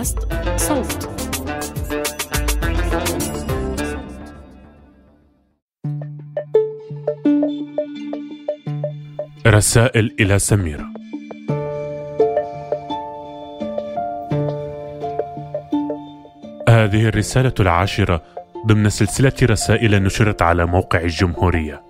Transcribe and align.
بودكاست 0.00 0.18
صوت. 0.56 1.10
رسائل 9.46 10.16
إلى 10.20 10.38
سميرة. 10.38 10.84
هذه 16.68 17.08
الرسالة 17.08 17.52
العاشرة 17.60 18.22
ضمن 18.66 18.88
سلسلة 18.88 19.32
رسائل 19.42 20.02
نشرت 20.02 20.42
على 20.42 20.66
موقع 20.66 21.00
الجمهورية. 21.00 21.82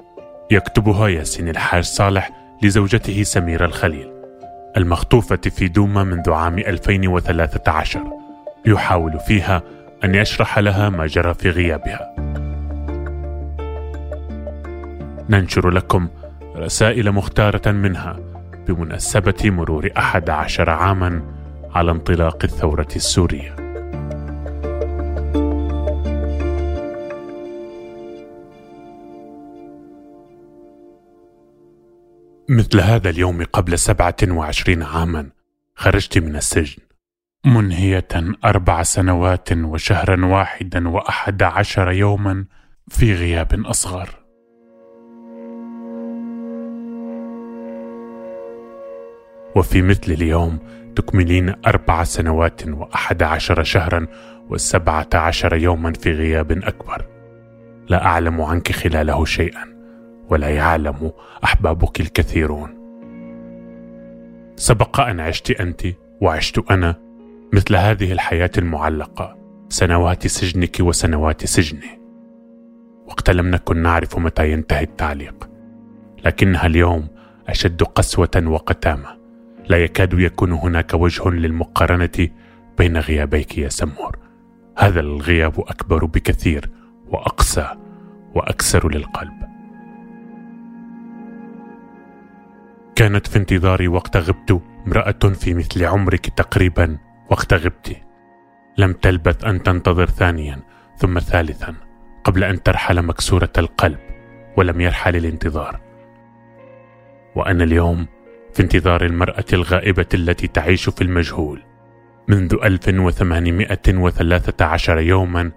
يكتبها 0.51 1.09
ياسين 1.09 1.49
الحاج 1.49 1.85
صالح 1.85 2.31
لزوجته 2.63 3.23
سميرة 3.23 3.65
الخليل. 3.65 4.20
المخطوفة 4.77 5.37
في 5.37 5.69
دوما 5.69 6.05
منذ 6.05 6.31
عام 6.31 6.59
2013 6.59 8.01
يحاول 8.67 9.21
فيها 9.21 9.63
أن 10.05 10.15
يشرح 10.15 10.59
لها 10.59 10.89
ما 10.89 11.07
جرى 11.07 11.35
في 11.35 11.51
غيابها. 11.51 12.15
ننشر 15.31 15.71
لكم 15.71 16.09
رسائل 16.57 17.13
مختارة 17.13 17.71
منها 17.71 18.17
بمناسبة 18.69 19.51
مرور 19.51 19.91
أحد 19.99 20.31
عشر 20.31 20.71
عاما 20.71 21.23
على 21.75 21.91
انطلاق 21.91 22.39
الثورة 22.45 22.89
السورية. 22.97 23.70
مثل 32.51 32.81
هذا 32.81 33.11
اليوم 33.11 33.45
قبل 33.45 33.79
سبعة 33.79 34.17
وعشرين 34.29 34.83
عاما 34.83 35.31
خرجت 35.75 36.19
من 36.19 36.37
السجن. 36.37 36.83
منهية 37.45 38.09
أربع 38.45 38.83
سنوات 38.83 39.53
وشهرا 39.53 40.27
واحدا 40.27 40.89
وأحد 40.89 41.43
عشر 41.43 41.91
يوما 41.93 42.45
في 42.89 43.15
غياب 43.15 43.67
أصغر. 43.67 44.09
وفي 49.57 49.83
مثل 49.83 50.13
اليوم 50.13 50.59
تكملين 50.97 51.55
أربع 51.67 52.05
سنوات 52.05 52.69
وأحد 52.69 53.23
عشر 53.23 53.63
شهرا 53.63 54.07
وسبعة 54.49 55.09
عشر 55.15 55.57
يوما 55.57 55.93
في 55.93 56.13
غياب 56.13 56.53
أكبر. 56.53 57.07
لا 57.89 58.07
أعلم 58.07 58.41
عنك 58.41 58.73
خلاله 58.73 59.25
شيئا. 59.25 59.80
ولا 60.31 60.49
يعلم 60.49 61.11
أحبابك 61.45 62.01
الكثيرون. 62.01 62.81
سبق 64.57 65.01
أن 65.01 65.21
عشت 65.21 65.51
أنت 65.51 65.83
وعشت 66.21 66.71
أنا 66.71 66.97
مثل 67.53 67.77
هذه 67.77 68.13
الحياة 68.13 68.51
المعلقة 68.59 69.37
سنوات 69.69 70.27
سجنك 70.27 70.77
وسنوات 70.81 71.45
سجني. 71.45 72.01
وقت 73.07 73.31
لم 73.31 73.51
نكن 73.51 73.77
نعرف 73.77 74.19
متى 74.19 74.53
ينتهي 74.53 74.83
التعليق 74.83 75.49
لكنها 76.25 76.67
اليوم 76.67 77.09
أشد 77.49 77.83
قسوة 77.83 78.43
وقتامة. 78.47 79.21
لا 79.69 79.77
يكاد 79.77 80.13
يكون 80.13 80.53
هناك 80.53 80.95
وجه 80.95 81.29
للمقارنة 81.29 82.29
بين 82.79 82.97
غيابيك 82.97 83.59
يا 83.59 83.69
سمور. 83.69 84.19
هذا 84.79 85.01
الغياب 85.01 85.61
أكبر 85.61 86.05
بكثير 86.05 86.71
وأقسى 87.09 87.69
واكسر 88.35 88.89
للقلب. 88.89 89.50
كانت 93.01 93.27
في 93.27 93.39
انتظاري 93.39 93.89
وقت 93.89 94.17
غبت 94.17 94.61
امرأة 94.87 95.13
في 95.13 95.55
مثل 95.55 95.85
عمرك 95.85 96.27
تقريبا 96.27 96.99
وقت 97.31 97.55
غبت. 97.55 97.97
لم 98.79 98.93
تلبث 98.93 99.45
أن 99.45 99.63
تنتظر 99.63 100.07
ثانيا 100.07 100.61
ثم 100.97 101.19
ثالثا 101.19 101.75
قبل 102.25 102.45
أن 102.45 102.63
ترحل 102.63 103.03
مكسورة 103.03 103.53
القلب 103.59 103.99
ولم 104.57 104.81
يرحل 104.81 105.17
الانتظار. 105.17 105.81
وأنا 107.37 107.65
اليوم 107.65 108.07
في 108.53 108.63
انتظار 108.63 109.05
المرأة 109.05 109.45
الغائبة 109.53 110.07
التي 110.15 110.47
تعيش 110.47 110.89
في 110.89 111.03
المجهول. 111.03 111.63
منذ 112.29 112.57
1813 112.65 114.99
يوما 114.99 115.53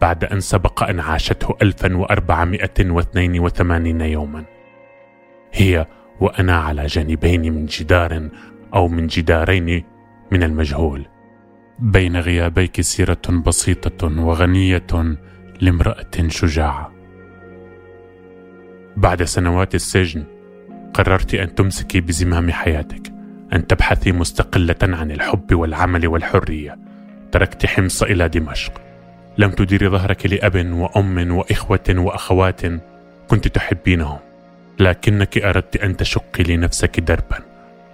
بعد 0.00 0.24
أن 0.24 0.40
سبق 0.40 0.82
أن 0.82 1.00
عاشته 1.00 1.56
1482 1.62 4.00
يوما. 4.00 4.44
هي 5.52 5.86
وأنا 6.20 6.56
على 6.56 6.86
جانبين 6.86 7.54
من 7.54 7.66
جدار 7.66 8.28
أو 8.74 8.88
من 8.88 9.06
جدارين 9.06 9.84
من 10.32 10.42
المجهول. 10.42 11.06
بين 11.78 12.16
غيابيك 12.16 12.80
سيرة 12.80 13.42
بسيطة 13.46 14.22
وغنية 14.24 15.16
لامرأة 15.60 16.28
شجاعة. 16.28 16.92
بعد 18.96 19.22
سنوات 19.22 19.74
السجن 19.74 20.24
قررت 20.94 21.34
أن 21.34 21.54
تمسكي 21.54 22.00
بزمام 22.00 22.50
حياتك 22.50 23.12
أن 23.52 23.66
تبحثي 23.66 24.12
مستقلة 24.12 24.76
عن 24.82 25.10
الحب 25.10 25.54
والعمل 25.54 26.06
والحرية. 26.06 26.78
تركت 27.32 27.66
حمص 27.66 28.02
إلى 28.02 28.28
دمشق. 28.28 28.72
لم 29.38 29.50
تديري 29.50 29.88
ظهرك 29.88 30.26
لأب 30.26 30.72
وأم 30.72 31.30
وإخوة 31.30 31.94
وأخوات 31.98 32.60
كنت 33.28 33.48
تحبينهم. 33.48 34.25
لكنك 34.80 35.38
أردت 35.38 35.76
أن 35.76 35.96
تشقي 35.96 36.42
لنفسك 36.42 37.00
دربا 37.00 37.38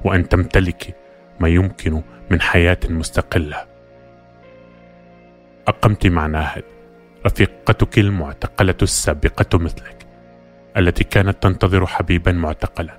وأن 0.04 0.28
تمتلكي 0.28 0.92
ما 1.40 1.48
يمكن 1.48 2.02
من 2.30 2.40
حياة 2.40 2.78
مستقلة. 2.88 3.64
أقمت 5.68 6.06
مع 6.06 6.26
ناهد 6.26 6.64
رفيقتك 7.26 7.98
المعتقلة 7.98 8.74
السابقة 8.82 9.58
مثلك 9.58 10.06
التي 10.76 11.04
كانت 11.04 11.42
تنتظر 11.42 11.86
حبيبا 11.86 12.32
معتقلا. 12.32 12.98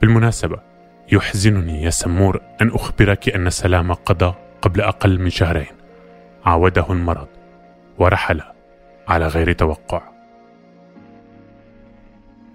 بالمناسبة 0.00 0.60
يحزنني 1.12 1.82
يا 1.82 1.90
سمور 1.90 2.40
أن 2.62 2.68
أخبرك 2.68 3.28
أن 3.28 3.50
سلام 3.50 3.92
قضى 3.92 4.34
قبل 4.62 4.80
أقل 4.80 5.20
من 5.20 5.30
شهرين. 5.30 5.66
عاوده 6.44 6.86
المرض 6.90 7.28
ورحل 7.98 8.42
على 9.08 9.26
غير 9.26 9.52
توقع. 9.52 10.11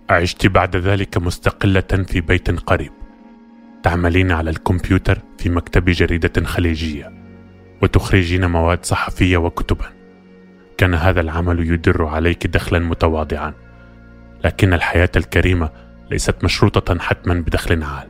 عشت 0.10 0.48
بعد 0.48 0.76
ذلك 0.76 1.18
مستقلة 1.18 2.06
في 2.08 2.22
بيت 2.22 2.60
قريب. 2.60 2.92
تعملين 3.84 4.32
على 4.32 4.50
الكمبيوتر 4.50 5.20
في 5.38 5.50
مكتب 5.50 5.86
جريدة 5.86 6.46
خليجية 6.46 7.14
وتخرجين 7.82 8.46
مواد 8.46 8.86
صحفية 8.86 9.38
وكتبا. 9.38 9.86
كان 10.78 10.94
هذا 10.94 11.22
العمل 11.22 11.72
يدر 11.72 12.06
عليك 12.06 12.48
دخلا 12.48 12.80
متواضعا 12.80 13.54
لكن 14.46 14.74
الحياة 14.74 15.10
الكريمة 15.16 15.70
ليست 16.12 16.44
مشروطة 16.44 17.00
حتما 17.00 17.34
بدخل 17.34 17.84
عال. 17.84 18.10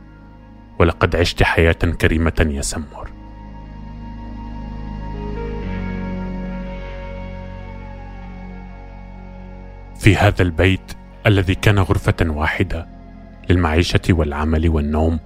ولقد 0.78 1.16
عشت 1.16 1.42
حياة 1.42 1.72
كريمة 1.72 2.46
يا 2.50 2.62
سمور. 2.62 3.10
في 9.98 10.16
هذا 10.16 10.42
البيت 10.42 10.97
الذي 11.28 11.54
كان 11.54 11.78
غرفة 11.78 12.16
واحدة 12.22 12.86
للمعيشة 13.50 14.00
والعمل 14.10 14.68
والنوم 14.68 15.20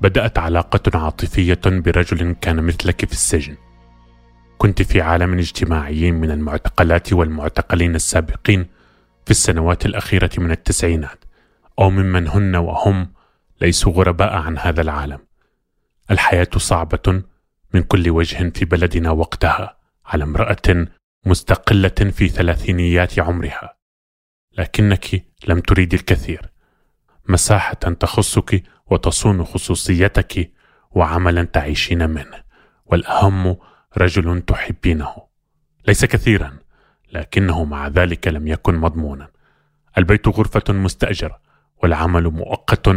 بدأت 0.00 0.38
علاقة 0.38 0.98
عاطفية 0.98 1.60
برجل 1.64 2.36
كان 2.40 2.62
مثلك 2.62 3.04
في 3.04 3.12
السجن. 3.12 3.56
كنت 4.58 4.82
في 4.82 5.00
عالم 5.00 5.38
اجتماعي 5.38 6.12
من 6.12 6.30
المعتقلات 6.30 7.12
والمعتقلين 7.12 7.94
السابقين 7.94 8.66
في 9.24 9.30
السنوات 9.30 9.86
الأخيرة 9.86 10.30
من 10.38 10.50
التسعينات 10.50 11.24
أو 11.78 11.90
ممن 11.90 12.28
هن 12.28 12.56
وهم 12.56 13.12
ليسوا 13.60 13.92
غرباء 13.92 14.34
عن 14.36 14.58
هذا 14.58 14.80
العالم. 14.80 15.18
الحياة 16.10 16.48
صعبة 16.56 17.22
من 17.74 17.82
كل 17.82 18.10
وجه 18.10 18.50
في 18.50 18.64
بلدنا 18.64 19.10
وقتها 19.10 19.76
على 20.06 20.24
امرأة 20.24 20.86
مستقلة 21.26 21.88
في 21.88 22.28
ثلاثينيات 22.28 23.18
عمرها. 23.18 23.77
لكنك 24.58 25.24
لم 25.48 25.60
تريد 25.60 25.94
الكثير. 25.94 26.50
مساحة 27.28 27.74
تخصك 27.74 28.62
وتصون 28.86 29.44
خصوصيتك 29.44 30.52
وعملا 30.90 31.44
تعيشين 31.44 32.10
منه 32.10 32.42
والأهم 32.86 33.56
رجل 33.98 34.40
تحبينه. 34.40 35.14
ليس 35.88 36.04
كثيرا 36.04 36.58
لكنه 37.12 37.64
مع 37.64 37.88
ذلك 37.88 38.28
لم 38.28 38.46
يكن 38.46 38.74
مضمونا. 38.74 39.28
البيت 39.98 40.28
غرفة 40.28 40.72
مستأجرة 40.72 41.40
والعمل 41.82 42.24
مؤقت 42.24 42.88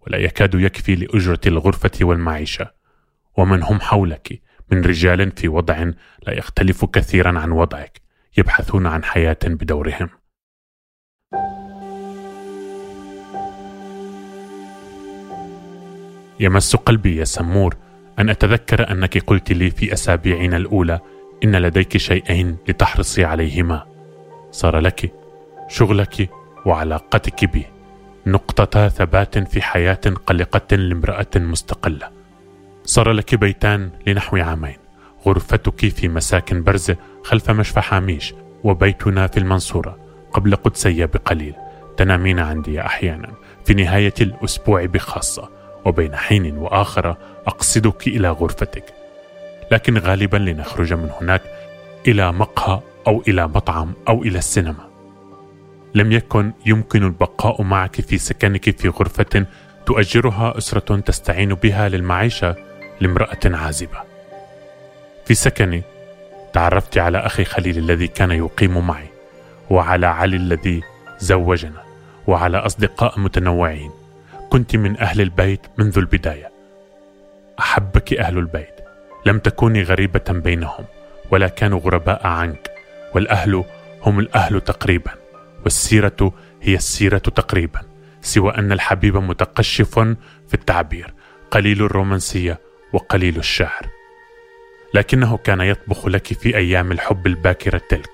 ولا 0.00 0.18
يكاد 0.18 0.54
يكفي 0.54 0.94
لأجرة 0.94 1.40
الغرفة 1.46 1.98
والمعيشة. 2.00 2.70
ومن 3.36 3.62
هم 3.62 3.80
حولك 3.80 4.42
من 4.72 4.84
رجال 4.84 5.30
في 5.30 5.48
وضع 5.48 5.90
لا 6.26 6.32
يختلف 6.32 6.84
كثيرا 6.84 7.38
عن 7.38 7.50
وضعك 7.50 8.00
يبحثون 8.38 8.86
عن 8.86 9.04
حياة 9.04 9.38
بدورهم. 9.44 10.19
يمس 16.40 16.76
قلبي 16.76 17.16
يا 17.16 17.24
سمور 17.24 17.76
أن 18.18 18.30
أتذكر 18.30 18.90
أنك 18.90 19.18
قلت 19.18 19.52
لي 19.52 19.70
في 19.70 19.92
أسابيعنا 19.92 20.56
الأولى 20.56 21.00
إن 21.44 21.56
لديك 21.56 21.96
شيئين 21.96 22.56
لتحرصي 22.68 23.24
عليهما. 23.24 23.86
صار 24.50 24.78
لك 24.78 25.12
شغلك 25.68 26.30
وعلاقتك 26.66 27.44
بي. 27.44 27.66
نقطتا 28.26 28.88
ثبات 28.88 29.38
في 29.38 29.62
حياة 29.62 30.00
قلقة 30.26 30.76
لامرأة 30.76 31.26
مستقلة. 31.36 32.08
صار 32.84 33.12
لك 33.12 33.34
بيتان 33.34 33.90
لنحو 34.06 34.36
عامين. 34.36 34.76
غرفتك 35.26 35.88
في 35.88 36.08
مساكن 36.08 36.62
برزة 36.62 36.96
خلف 37.24 37.50
مشفى 37.50 37.80
حاميش 37.80 38.34
وبيتنا 38.64 39.26
في 39.26 39.36
المنصورة 39.36 39.98
قبل 40.32 40.56
قدسية 40.56 41.04
بقليل. 41.04 41.54
تنامين 41.96 42.38
عندي 42.38 42.80
أحيانا 42.80 43.32
في 43.64 43.74
نهاية 43.74 44.14
الأسبوع 44.20 44.84
بخاصة. 44.84 45.59
وبين 45.84 46.16
حين 46.16 46.58
وآخر 46.58 47.16
أقصدك 47.46 48.06
إلى 48.06 48.30
غرفتك 48.30 48.84
لكن 49.72 49.98
غالبا 49.98 50.36
لنخرج 50.36 50.92
من 50.92 51.10
هناك 51.20 51.42
إلى 52.08 52.32
مقهى 52.32 52.80
أو 53.06 53.22
إلى 53.28 53.48
مطعم 53.48 53.92
أو 54.08 54.22
إلى 54.22 54.38
السينما 54.38 54.90
لم 55.94 56.12
يكن 56.12 56.52
يمكن 56.66 57.04
البقاء 57.04 57.62
معك 57.62 58.00
في 58.00 58.18
سكنك 58.18 58.78
في 58.78 58.88
غرفة 58.88 59.46
تؤجرها 59.86 60.58
أسرة 60.58 61.00
تستعين 61.00 61.54
بها 61.54 61.88
للمعيشة 61.88 62.56
لامرأة 63.00 63.38
عازبة. 63.44 63.98
في 65.24 65.34
سكني 65.34 65.82
تعرفت 66.52 66.98
على 66.98 67.18
أخي 67.18 67.44
خليل 67.44 67.78
الذي 67.78 68.06
كان 68.06 68.30
يقيم 68.30 68.86
معي، 68.86 69.08
وعلى 69.70 70.06
علي 70.06 70.36
الذي 70.36 70.82
زوجنا، 71.18 71.82
وعلى 72.26 72.58
أصدقاء 72.58 73.20
متنوعين. 73.20 73.90
كنت 74.50 74.76
من 74.76 75.00
أهل 75.00 75.20
البيت 75.20 75.60
منذ 75.78 75.98
البداية. 75.98 76.50
أحبك 77.58 78.14
أهل 78.14 78.38
البيت، 78.38 78.74
لم 79.26 79.38
تكوني 79.38 79.82
غريبة 79.82 80.24
بينهم، 80.28 80.84
ولا 81.30 81.48
كانوا 81.48 81.80
غرباء 81.80 82.26
عنك، 82.26 82.70
والأهل 83.14 83.64
هم 84.02 84.20
الأهل 84.20 84.60
تقريبا. 84.60 85.20
والسيرة 85.64 86.32
هي 86.62 86.74
السيرة 86.74 87.18
تقريبا 87.18 87.80
سوى 88.22 88.54
أن 88.54 88.72
الحبيب 88.72 89.16
متقشف 89.16 89.98
في 90.48 90.54
التعبير 90.54 91.14
قليل 91.50 91.82
الرومانسية 91.82 92.58
وقليل 92.92 93.36
الشعر 93.36 93.86
لكنه 94.94 95.36
كان 95.36 95.60
يطبخ 95.60 96.06
لك 96.06 96.26
في 96.26 96.56
أيام 96.56 96.92
الحب 96.92 97.26
الباكرة 97.26 97.80
تلك 97.88 98.10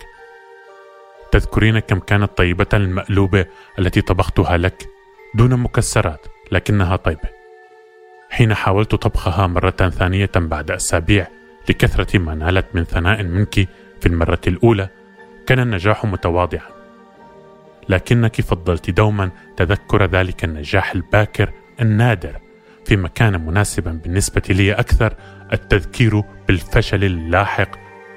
تذكرين 1.33 1.79
كم 1.79 1.99
كانت 1.99 2.39
طيبة 2.39 2.67
المألوبة 2.75 3.47
التي 3.79 4.01
طبختها 4.01 4.57
لك 4.57 4.89
دون 5.37 5.57
مكسرات 5.57 6.27
لكنها 6.53 6.97
طيبة. 6.97 7.29
حين 8.31 8.55
حاولت 8.55 8.95
طبخها 8.95 9.47
مرة 9.47 9.71
ثانية 9.71 10.31
بعد 10.37 10.71
أسابيع 10.71 11.27
لكثرة 11.69 12.19
ما 12.19 12.35
نالت 12.35 12.67
من 12.75 12.85
ثناء 12.85 13.23
منك 13.23 13.55
في 14.01 14.07
المرة 14.07 14.41
الأولى 14.47 14.89
كان 15.47 15.61
النجاح 15.61 16.05
متواضعا. 16.05 16.69
لكنك 17.89 18.41
فضلت 18.41 18.91
دوما 18.91 19.31
تذكر 19.57 20.05
ذلك 20.05 20.45
النجاح 20.45 20.93
الباكر 20.93 21.53
النادر 21.81 22.41
في 22.85 22.97
مكان 22.97 23.47
مناسبا 23.47 24.01
بالنسبة 24.05 24.43
لي 24.51 24.73
أكثر 24.73 25.15
التذكير 25.53 26.23
بالفشل 26.49 27.05
اللاحق 27.05 27.69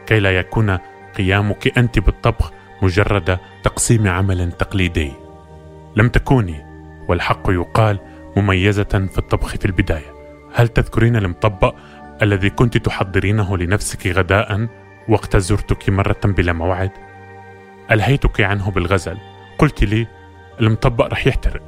كي 0.05 0.19
لا 0.19 0.37
يكون 0.37 0.77
قيامك 1.17 1.77
أنت 1.77 1.99
بالطبخ 1.99 2.51
مجرد 2.81 3.39
تقسيم 3.63 4.07
عمل 4.07 4.51
تقليدي. 4.51 5.11
لم 5.95 6.09
تكوني 6.09 6.68
والحق 7.09 7.49
يقال 7.49 7.99
مميزة 8.37 8.83
في 8.83 9.17
الطبخ 9.17 9.55
في 9.55 9.65
البداية. 9.65 10.13
هل 10.53 10.67
تذكرين 10.67 11.15
المطبق 11.15 11.75
الذي 12.21 12.49
كنت 12.49 12.77
تحضرينه 12.77 13.57
لنفسك 13.57 14.07
غداء 14.07 14.67
وقت 15.09 15.37
زرتك 15.37 15.89
مرة 15.89 16.21
بلا 16.23 16.53
موعد؟ 16.53 16.91
ألهيتك 17.91 18.41
عنه 18.41 18.71
بالغزل. 18.71 19.17
قلت 19.57 19.83
لي 19.83 20.07
المطبق 20.61 21.05
رح 21.05 21.27
يحترق. 21.27 21.61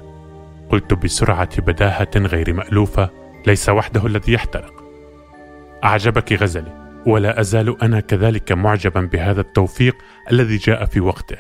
قلت 0.70 0.94
بسرعة 0.94 1.62
بداهة 1.62 2.10
غير 2.16 2.54
مألوفة 2.54 3.10
ليس 3.48 3.70
وحده 3.70 4.06
الذي 4.06 4.34
يحترق. 4.34 4.84
أعجبك 5.84 6.34
غزلي 6.34 7.02
ولا 7.06 7.40
أزال 7.40 7.82
أنا 7.84 8.00
كذلك 8.00 8.52
معجبا 8.52 9.02
بهذا 9.02 9.42
التوفيق 9.42 9.96
الذي 10.32 10.58
جاء 10.58 10.86
في 10.86 11.00
وقته. 11.00 11.38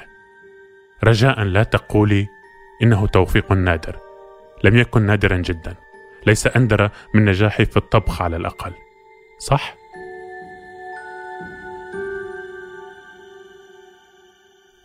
رجاء 1.03 1.43
لا 1.43 1.63
تقولي 1.63 2.27
إنه 2.83 3.07
توفيق 3.07 3.51
نادر. 3.51 3.99
لم 4.63 4.77
يكن 4.77 5.01
نادرا 5.01 5.37
جدا. 5.37 5.75
ليس 6.27 6.47
أندر 6.47 6.89
من 7.15 7.25
نجاحي 7.25 7.65
في 7.65 7.77
الطبخ 7.77 8.21
على 8.21 8.35
الأقل. 8.35 8.73
صح؟ 9.39 9.75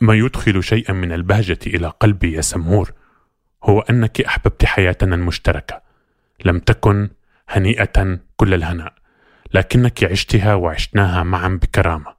ما 0.00 0.14
يدخل 0.14 0.62
شيئا 0.62 0.92
من 0.92 1.12
البهجة 1.12 1.58
إلى 1.66 1.92
قلبي 2.00 2.32
يا 2.32 2.40
سمور 2.40 2.92
هو 3.64 3.80
أنك 3.80 4.20
أحببت 4.20 4.64
حياتنا 4.64 5.14
المشتركة. 5.14 5.82
لم 6.44 6.58
تكن 6.58 7.10
هنيئة 7.48 8.18
كل 8.36 8.54
الهناء. 8.54 8.92
لكنك 9.54 10.04
عشتها 10.04 10.54
وعشناها 10.54 11.22
معا 11.22 11.48
بكرامة. 11.48 12.14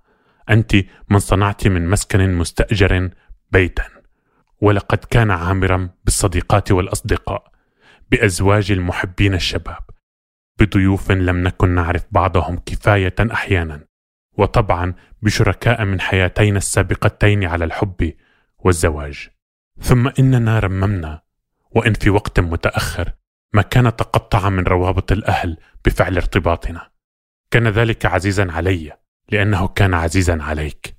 أنت 0.49 0.75
من 1.09 1.19
صنعت 1.19 1.67
من 1.67 1.89
مسكن 1.89 2.33
مستأجر 2.33 3.09
بيتا. 3.51 3.96
ولقد 4.61 4.97
كان 4.97 5.31
عامرا 5.31 5.89
بالصديقات 6.05 6.71
والأصدقاء 6.71 7.51
بأزواج 8.11 8.71
المحبين 8.71 9.33
الشباب 9.33 9.83
بضيوف 10.59 11.11
لم 11.11 11.43
نكن 11.43 11.69
نعرف 11.69 12.05
بعضهم 12.11 12.59
كفاية 12.65 13.15
أحيانا 13.19 13.87
وطبعا 14.37 14.93
بشركاء 15.21 15.85
من 15.85 16.01
حياتينا 16.01 16.57
السابقتين 16.57 17.43
على 17.43 17.65
الحب 17.65 18.13
والزواج. 18.59 19.29
ثم 19.81 20.07
اننا 20.19 20.59
رممنا 20.59 21.21
وإن 21.71 21.93
في 21.93 22.09
وقت 22.09 22.39
متأخر 22.39 23.11
ما 23.53 23.61
كان 23.61 23.95
تقطع 23.95 24.49
من 24.49 24.63
روابط 24.63 25.11
الأهل 25.11 25.57
بفعل 25.85 26.15
ارتباطنا. 26.15 26.89
كان 27.51 27.67
ذلك 27.67 28.05
عزيزا 28.05 28.51
علي 28.51 28.97
لأنه 29.31 29.67
كان 29.67 29.93
عزيزا 29.93 30.43
عليك. 30.43 30.95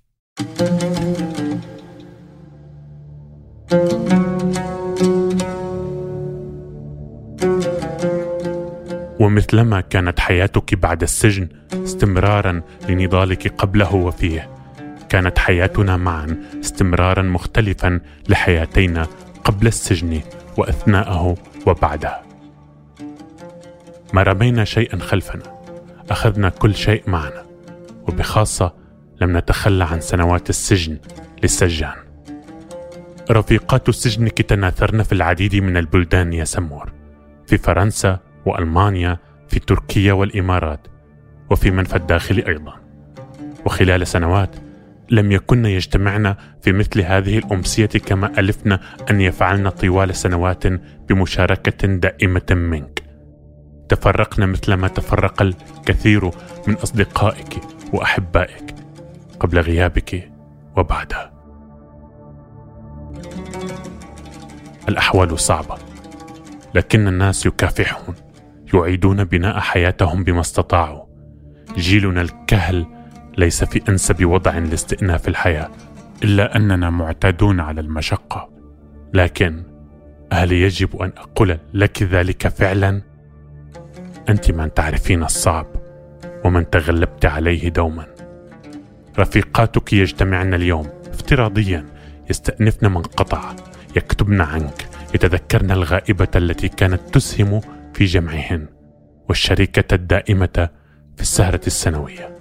ومثلما 9.21 9.81
كانت 9.81 10.21
حياتك 10.21 10.75
بعد 10.75 11.03
السجن 11.03 11.49
استمرارا 11.73 12.63
لنضالك 12.89 13.49
قبله 13.49 13.95
وفيه. 13.95 14.51
كانت 15.09 15.39
حياتنا 15.39 15.97
معا 15.97 16.37
استمرارا 16.61 17.23
مختلفا 17.23 18.01
لحياتينا 18.29 19.07
قبل 19.45 19.67
السجن 19.67 20.21
وأثناءه 20.57 21.37
وبعده. 21.67 22.19
ما 24.13 24.23
رمينا 24.23 24.65
شيئا 24.65 24.99
خلفنا 24.99 25.43
أخذنا 26.11 26.49
كل 26.49 26.75
شيء 26.75 27.03
معنا 27.07 27.45
وبخاصة 28.09 28.75
لم 29.21 29.37
نتخلى 29.37 29.85
عن 29.85 30.01
سنوات 30.01 30.51
السجن 30.51 30.99
للسجان. 31.43 32.08
رفيقات 33.31 33.91
سجنك 33.91 34.43
تناثرن 34.43 35.03
في 35.03 35.13
العديد 35.13 35.57
من 35.57 35.77
البلدان 35.77 36.33
يا 36.33 36.45
سمور 36.45 36.93
في 37.47 37.59
فرنسا 37.59 38.19
وألمانيا 38.47 39.19
في 39.49 39.61
تركيا 39.61 40.13
والإمارات 40.13 40.87
وفي 41.51 41.71
منفى 41.71 41.97
الداخل 41.97 42.45
أيضا. 42.49 42.75
وخلال 43.67 44.07
سنوات 44.07 44.57
لم 45.11 45.33
يكن 45.33 45.67
يجتمعن 45.67 46.35
في 46.63 46.73
مثل 46.73 47.01
هذه 47.01 47.39
الأمسية 47.39 47.87
كما 47.87 48.39
الفنا 48.39 48.81
أن 49.11 49.21
يفعلن 49.21 49.69
طوال 49.69 50.15
سنوات 50.15 50.67
بمشاركة 51.09 51.87
دائمة 51.89 52.47
منك. 52.51 53.03
تفرقن 53.89 54.49
مثلما 54.49 54.89
تفرق 54.89 55.43
الكثير 55.43 56.31
من 56.67 56.75
أصدقائك 56.75 57.61
وأحبائك 57.93 58.75
قبل 59.41 59.59
غيابك 59.59 60.31
وبعدها. 60.77 61.38
الأحوال 64.89 65.39
صعبة 65.39 65.77
لكن 66.75 67.09
الناس 67.09 67.47
يكافحون 67.47 68.15
يعيدون 68.75 69.25
بناء 69.25 69.59
حياتهم 69.59 70.25
بما 70.25 70.41
استطاعوا. 70.41 71.05
جيلنا 71.77 72.21
الكهل 72.21 72.87
ليس 73.39 73.65
في 73.65 73.83
أنسب 73.89 74.25
وضع 74.25 74.59
لاستئناف 74.59 75.29
الحياة 75.29 75.71
إلا 76.25 76.57
أننا 76.57 76.91
معتادون 76.91 77.61
على 77.61 77.81
المشقة. 77.81 78.49
لكن 79.15 79.63
هل 80.33 80.53
يجب 80.53 80.97
أن 80.97 81.13
أقول 81.17 81.59
لك 81.75 82.03
ذلك 82.03 82.49
فعلا؟ 82.49 83.03
أنت 84.29 84.51
من 84.51 84.75
تعرفين 84.75 85.23
الصعب 85.23 85.67
ومن 86.45 86.71
تغلبت 86.71 87.27
عليه 87.27 87.69
دوما. 87.69 88.07
رفيقاتك 89.19 89.93
يجتمعن 89.93 90.55
اليوم 90.55 90.89
افتراضيا 91.11 91.87
يستأنفن 92.31 92.91
من 92.91 93.03
قطع. 93.03 93.55
يكتبن 93.97 94.41
عنك 94.41 94.89
يتذكرن 95.15 95.71
الغائبة 95.71 96.29
التي 96.37 96.69
كانت 96.69 97.01
تسهم 97.15 97.61
في 97.95 98.05
جمعهن 98.05 98.67
والشريكة 99.29 99.95
الدائمة 99.95 100.69
في 101.17 101.23
السهرة 101.23 101.61
السنوية. 101.67 102.39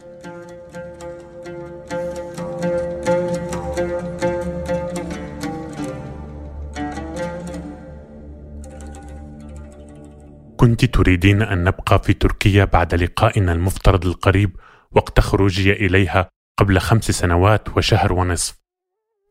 كنت 10.58 10.86
تريدين 10.86 11.42
أن 11.42 11.63
نبقى 11.63 12.04
في 12.04 12.13
تركيا 12.13 12.66
بعد 12.66 12.96
لقائنا 12.96 13.51
المفترض 13.51 14.06
القريب 14.06 14.56
وقت 14.92 15.20
خروجي 15.20 15.74
إليها 15.74 16.30
قبل 16.58 16.80
خمس 16.80 17.12
سنوات 17.12 17.77
وشهر 17.77 18.13
ونصف. 18.13 18.60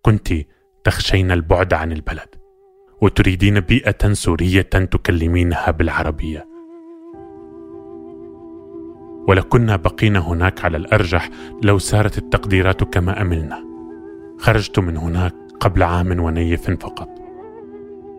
كنت 0.03 0.29
تخشين 0.87 1.31
البعد 1.31 1.75
عن 1.75 1.93
البلد 1.93 2.29
وتريدين 3.01 3.61
بيئة 3.61 4.13
سورية 4.13 4.61
تكلمينها 4.63 5.71
بالعربية. 5.71 6.49
ولكنا 9.29 9.77
بقينا 9.77 10.19
هناك 10.19 10.65
على 10.65 10.77
الأرجح 10.77 11.31
لو 11.63 11.79
سارت 11.79 12.19
التقديرات 12.19 12.85
كما 12.85 13.23
أملنا. 13.23 13.65
خرجت 14.39 14.79
من 14.79 14.97
هناك 14.97 15.35
قبل 15.61 15.83
عام 15.83 16.21
ونيف 16.21 16.71
فقط. 16.71 17.09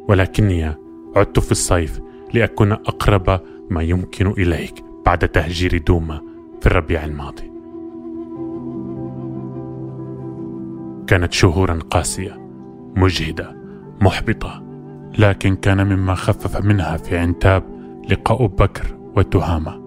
ولكني 0.10 0.76
عدت 1.16 1.40
في 1.40 1.52
الصيف 1.52 2.00
لأكون 2.34 2.72
أقرب 2.72 3.42
ما 3.70 3.84
يمكن 3.84 4.28
إليك 4.28 4.84
بعد 5.06 5.30
تهجير 5.30 5.78
دوما 5.78 6.22
في 6.62 6.68
الربيع 6.68 7.06
الماضي. 7.06 7.52
كانت 11.08 11.34
شهورا 11.34 11.80
قاسية. 11.90 12.47
مجهدة 12.98 13.56
محبطة 14.02 14.64
لكن 15.20 15.56
كان 15.56 15.88
مما 15.88 16.16
خفف 16.16 16.66
منها 16.66 16.98
في 16.98 17.18
عنتاب 17.18 17.64
لقاء 18.10 18.46
بكر 18.46 18.98
وتهامة. 19.16 19.82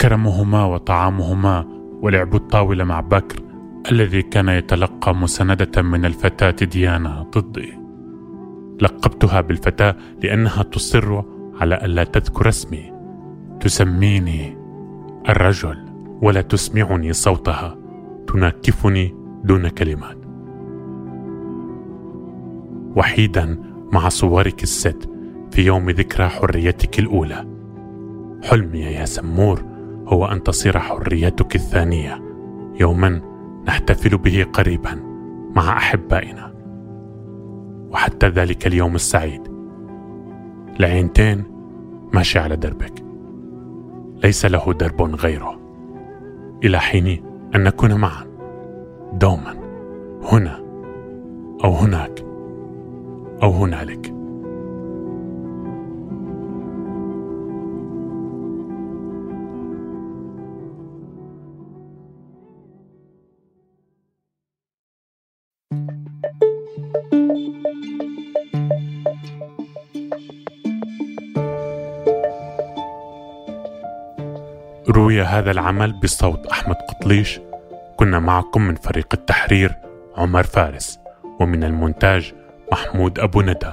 كرمهما 0.00 0.64
وطعامهما 0.64 1.66
ولعب 2.02 2.34
الطاولة 2.34 2.84
مع 2.84 3.00
بكر 3.00 3.40
الذي 3.92 4.22
كان 4.22 4.48
يتلقى 4.48 5.14
مساندة 5.14 5.82
من 5.82 6.04
الفتاة 6.04 6.66
ديانا 6.66 7.26
ضدي. 7.36 7.78
لقبتها 8.80 9.40
بالفتاة 9.40 9.96
لأنها 10.22 10.62
تصر 10.62 11.22
على 11.60 11.74
ألا 11.74 12.04
تذكر 12.04 12.48
اسمي. 12.48 12.92
تسميني 13.60 14.56
الرجل 15.28 15.84
ولا 16.22 16.40
تسمعني 16.40 17.12
صوتها. 17.12 17.76
تناكفني 18.26 19.14
دون 19.44 19.68
كلمات. 19.68 20.23
وحيدا 22.96 23.58
مع 23.92 24.08
صورك 24.08 24.62
الست 24.62 25.10
في 25.50 25.66
يوم 25.66 25.90
ذكرى 25.90 26.28
حريتك 26.28 26.98
الأولى. 26.98 27.46
حلمي 28.44 28.80
يا 28.80 29.04
سمور 29.04 29.64
هو 30.06 30.26
أن 30.26 30.42
تصير 30.42 30.78
حريتك 30.78 31.54
الثانية. 31.54 32.22
يوما 32.80 33.20
نحتفل 33.68 34.18
به 34.18 34.46
قريبا 34.52 35.00
مع 35.56 35.76
أحبائنا. 35.76 36.54
وحتى 37.90 38.28
ذلك 38.28 38.66
اليوم 38.66 38.94
السعيد. 38.94 39.42
لعينتين 40.78 41.44
ماشي 42.12 42.38
على 42.38 42.56
دربك. 42.56 43.04
ليس 44.24 44.46
له 44.46 44.72
درب 44.72 45.02
غيره. 45.02 45.60
إلى 46.64 46.80
حين 46.80 47.24
أن 47.54 47.64
نكون 47.64 47.94
معا. 47.94 48.24
دوما. 49.12 49.54
هنا 50.32 50.64
أو 51.64 51.74
هناك. 51.74 52.23
أو 53.44 53.50
هنالك 53.50 54.14
روي 74.88 75.22
هذا 75.22 75.50
العمل 75.50 75.92
بصوت 75.92 76.46
أحمد 76.46 76.76
قطليش. 76.76 77.40
كنا 77.96 78.18
معكم 78.18 78.62
من 78.62 78.74
فريق 78.74 79.08
التحرير 79.14 79.76
عمر 80.16 80.42
فارس 80.42 80.98
ومن 81.40 81.64
المونتاج 81.64 82.34
محمود 82.72 83.18
أبو 83.18 83.42
ندى. 83.42 83.70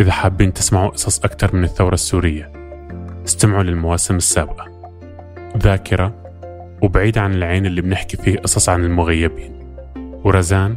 إذا 0.00 0.12
حابين 0.12 0.52
تسمعوا 0.52 0.88
قصص 0.88 1.24
أكثر 1.24 1.56
من 1.56 1.64
الثورة 1.64 1.94
السورية 1.94 2.52
استمعوا 3.26 3.62
للمواسم 3.62 4.16
السابقة. 4.16 4.92
ذاكرة 5.56 6.14
وبعيد 6.82 7.18
عن 7.18 7.34
العين 7.34 7.66
اللي 7.66 7.80
بنحكي 7.80 8.16
فيه 8.16 8.38
قصص 8.38 8.68
عن 8.68 8.84
المغيبين. 8.84 9.76
ورزان 10.24 10.76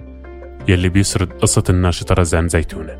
يلي 0.67 0.89
بيسرد 0.89 1.33
قصة 1.33 1.63
الناشطة 1.69 2.15
رزان 2.15 2.47
زيتونة. 2.47 2.97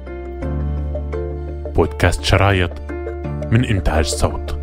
بودكاست 1.75 2.23
شرايط 2.23 2.71
من 3.51 3.65
إنتاج 3.65 4.05
صوت. 4.05 4.62